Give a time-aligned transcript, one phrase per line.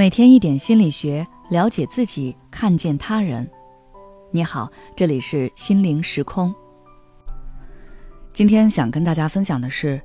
[0.00, 3.46] 每天一点心理学，了解自己，看见他人。
[4.30, 6.54] 你好，这里是心灵时空。
[8.32, 10.00] 今天想跟大家分享的是，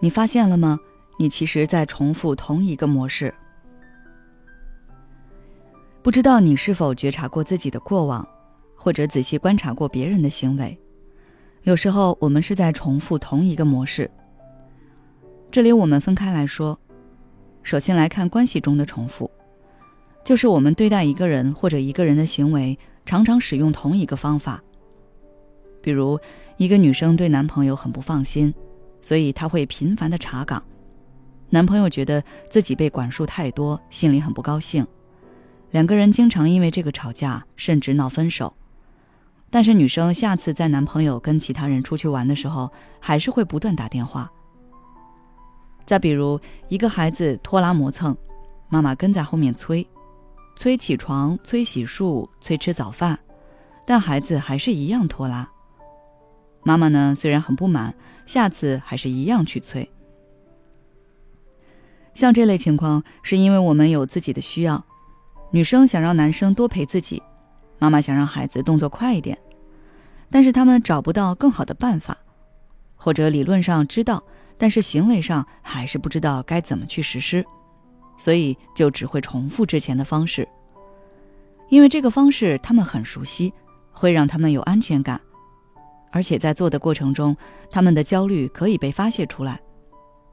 [0.00, 0.80] 你发现了吗？
[1.18, 3.34] 你其实在重复同一个模式。
[6.02, 8.26] 不知道你是否觉察过自己的过往，
[8.74, 10.80] 或者仔细观察过别人的行为？
[11.64, 14.10] 有时候我们是在重复同一个模式。
[15.50, 16.80] 这里我们分开来说。
[17.68, 19.30] 首先来看关系中的重复，
[20.24, 24.64] 就是我们对待一个人或者一个人的行为，常常使用同一个方法。
[25.82, 26.18] 比如，
[26.56, 28.54] 一个女生对男朋友很不放心，
[29.02, 30.62] 所以她会频繁的查岗。
[31.50, 34.86] 男朋友觉得自己被管束太多，心里很不高兴，
[35.70, 38.54] 两个人经常因为这个吵架，甚至闹分手。
[39.50, 44.32] 但是女生下次在男朋友跟其他人出去玩的时候，还是会不断打电话。
[45.88, 46.38] 再比如，
[46.68, 48.14] 一个孩子拖拉磨蹭，
[48.68, 49.88] 妈妈跟在后面催，
[50.54, 53.18] 催起床，催洗漱，催吃早饭，
[53.86, 55.50] 但孩子还是一样拖拉。
[56.62, 57.94] 妈妈呢，虽然很不满，
[58.26, 59.90] 下次还是一样去催。
[62.12, 64.84] 像这类情况，是因为我们有自己的需要，
[65.50, 67.22] 女生想让男生多陪自己，
[67.78, 69.38] 妈妈想让孩子动作快一点，
[70.28, 72.14] 但是他们找不到更好的办法，
[72.98, 74.22] 或者理论上知道。
[74.60, 77.46] 但是行为上还是不知道该怎么去实施，
[78.18, 80.46] 所以就只会重复之前的方式。
[81.68, 83.52] 因为这个方式他们很熟悉，
[83.92, 85.20] 会让他们有安全感，
[86.10, 87.36] 而且在做的过程中，
[87.70, 89.60] 他们的焦虑可以被发泄出来，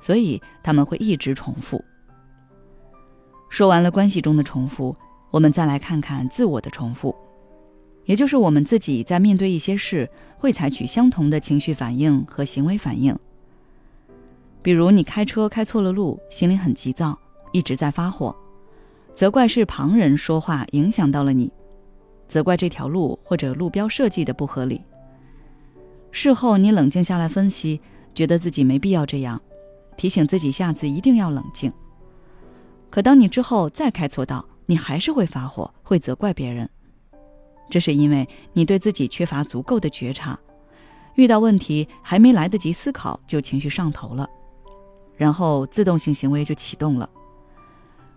[0.00, 1.84] 所以他们会一直重复。
[3.50, 4.96] 说完了关系中的重复，
[5.30, 7.14] 我们再来看看自我的重复，
[8.04, 13.16] 也就是我们自己在面对一些事会采取相同的情绪反应和行为反应。
[14.62, 17.18] 比如你开车开错了路，心里很急躁，
[17.52, 18.34] 一直在发火，
[19.12, 21.52] 责怪是旁人说话影响到了你，
[22.26, 24.82] 责怪这条路或者路标设计的不合理。
[26.10, 27.80] 事后你冷静下来分析，
[28.14, 29.40] 觉得自己没必要这样，
[29.96, 31.72] 提醒自己下次一定要冷静。
[32.88, 36.70] 可当你之后再开错道，你还是会发火，会责怪别人，
[37.70, 40.38] 这是因为你对自己缺乏足够的觉察，
[41.14, 44.28] 遇到问题还没来得及思考，就情绪上头了。
[45.16, 47.08] 然后自动性行为就启动了。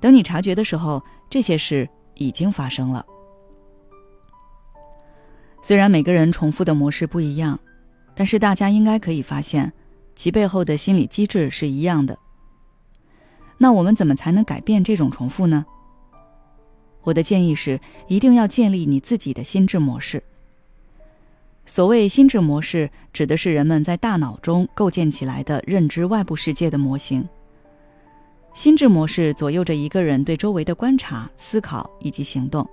[0.00, 3.04] 等你察觉的时候，这些事已经发生了。
[5.62, 7.58] 虽然每个人重复的模式不一样，
[8.14, 9.72] 但是大家应该可以发现，
[10.14, 12.18] 其背后的心理机制是一样的。
[13.58, 15.64] 那我们怎么才能改变这种重复呢？
[17.02, 20.22] 我的建议是，一定要建立你自己的心智模式。
[21.66, 27.26] 所谓心智模式，指的是人们在大脑中构建起来的认知外部世界的模型。
[28.52, 32.68] 心智模式左右着一个人对周围的观察、思考以及行动。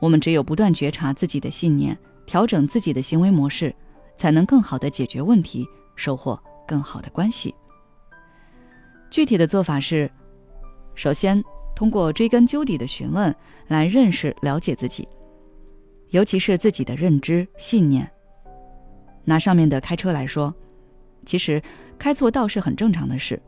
[0.00, 3.74] 我们只有不断觉察自己的信念，调整自己的行为模式，
[4.16, 7.54] 才能更好的解决问题，收获更好的关系。
[9.10, 10.10] 具体的做法是：
[10.94, 11.44] 首先，
[11.74, 13.34] 通过追根究底的询问
[13.68, 15.08] 来认识、了解自己。
[16.10, 18.10] 尤其是自己的认知信念。
[19.24, 20.52] 拿上面的开车来说，
[21.24, 21.62] 其实
[21.98, 23.40] 开错道是很正常的事。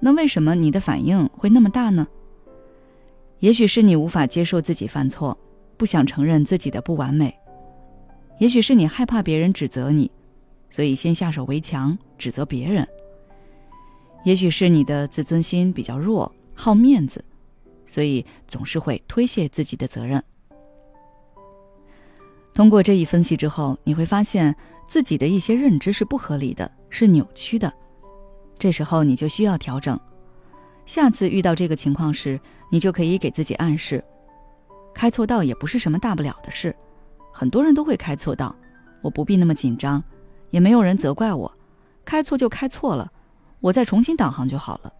[0.00, 2.06] 那为什么你的反应会那么大呢？
[3.38, 5.38] 也许是你无法接受自己犯错，
[5.76, 7.30] 不想承认自己的不完美；
[8.40, 10.10] 也许是你害怕别人指责你，
[10.70, 12.84] 所以先下手为强指责别人；
[14.24, 17.24] 也许是你的自尊心比较弱，好面子，
[17.88, 20.22] 所以总是会推卸自己的责任。
[22.54, 24.54] 通过这一分析之后，你会发现
[24.86, 27.72] 自己的一些认知是不合理的，是扭曲的。
[28.58, 29.98] 这时候你就需要调整。
[30.84, 32.38] 下次遇到这个情况时，
[32.70, 34.04] 你就可以给自己暗示：
[34.94, 36.74] 开错道也不是什么大不了的事，
[37.32, 38.54] 很多人都会开错道，
[39.02, 40.02] 我不必那么紧张，
[40.50, 41.50] 也没有人责怪我，
[42.04, 43.10] 开错就开错了，
[43.60, 44.92] 我再重新导航就好了。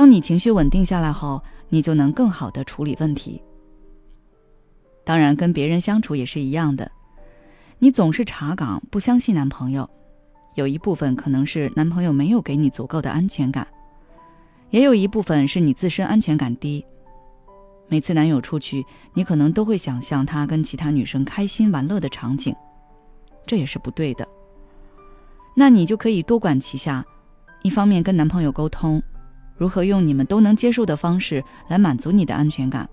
[0.00, 3.38] 当你情绪稳定下来后，你就能更好的处理问题。
[5.04, 6.90] 当然，跟别人相处也是一样的。
[7.78, 9.86] 你总是查岗，不相信男朋友，
[10.54, 13.68] 有一部分可能是男朋友没有给你足够的安全感，
[14.70, 16.82] 也有一部分是你自身安全感低。
[17.86, 18.82] 每次男友出去，
[19.12, 22.56] 你可能都会想象他跟其他女生开心玩乐的场景，
[23.46, 24.26] 这也是不对的。
[25.54, 27.04] 那你就可以多管齐下，
[27.60, 29.02] 一方面跟男朋友沟通，
[29.60, 32.88] 如何用你们都能接受的方式来满足你的安全感。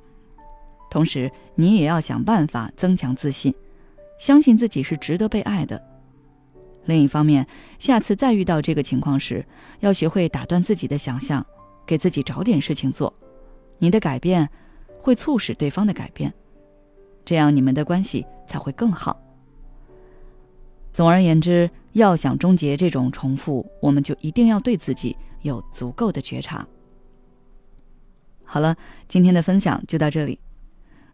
[0.90, 3.56] 同时，你也要想办法增强自信，
[4.20, 5.82] 相信自己是值得被爱的。
[6.84, 7.48] 另一方面，
[7.80, 9.46] 下次再遇到这个情况时，
[9.80, 11.46] 要学会打断自己的想象，
[11.86, 13.14] 给自己找点事情做。
[13.80, 14.50] 你的改变
[15.02, 16.34] 会促使对方的改变，
[17.24, 19.18] 这样你们的关系才会更好。
[20.92, 26.68] 总而言之，要想终结这种重复，我们就一定要对自己有足够的觉察。
[28.44, 28.76] 好了，
[29.08, 30.40] 今天的分享就到这里。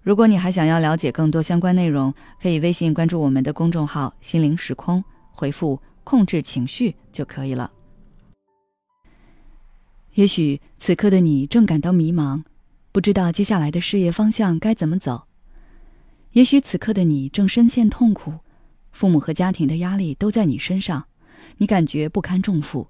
[0.02, 7.72] 如果你还想要了解更多相关内容，可以微信关注我们的公众号“心灵时空”，回复“控制情绪”就可以了。
[10.14, 12.44] 也许此刻的你正感到迷茫，
[12.92, 15.26] 不知道接下来的事业方向该怎么走；
[16.34, 18.34] 也许此刻的你正深陷痛苦，
[18.92, 21.06] 父母和家庭的压力都在你身上，
[21.58, 22.90] 你感觉不堪重负，